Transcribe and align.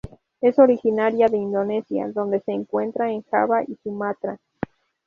Es 0.41 0.57
originaria 0.57 1.27
de 1.27 1.37
Indonesia, 1.37 2.09
donde 2.11 2.39
se 2.39 2.53
encuentra 2.53 3.11
en 3.11 3.21
Java 3.21 3.61
y 3.67 3.77
Sumatra. 3.83 4.39